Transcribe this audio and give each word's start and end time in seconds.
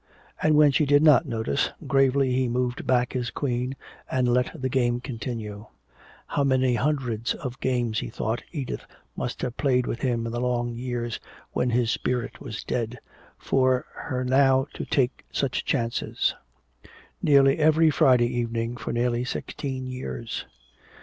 And 0.41 0.55
when 0.55 0.71
she 0.71 0.87
did 0.87 1.03
not 1.03 1.27
notice, 1.27 1.69
gravely 1.85 2.31
he 2.33 2.47
moved 2.47 2.87
back 2.87 3.13
his 3.13 3.29
queen 3.29 3.75
and 4.09 4.27
let 4.27 4.49
the 4.59 4.67
game 4.67 4.99
continue. 4.99 5.67
How 6.25 6.43
many 6.43 6.73
hundreds 6.73 7.35
of 7.35 7.59
games, 7.59 7.99
he 7.99 8.09
thought, 8.09 8.41
Edith 8.51 8.83
must 9.15 9.43
have 9.43 9.57
played 9.57 9.85
with 9.85 9.99
him 9.99 10.25
in 10.25 10.31
the 10.31 10.39
long 10.39 10.73
years 10.73 11.19
when 11.51 11.69
his 11.69 11.91
spirit 11.91 12.41
was 12.41 12.63
dead, 12.63 12.97
for 13.37 13.85
her 13.93 14.23
now 14.25 14.65
to 14.73 14.85
take 14.85 15.23
such 15.31 15.65
chances. 15.65 16.33
Nearly 17.21 17.59
every 17.59 17.91
Friday 17.91 18.25
evening 18.35 18.77
for 18.77 18.91
nearly 18.91 19.23
sixteen 19.23 19.85
years. 19.85 20.47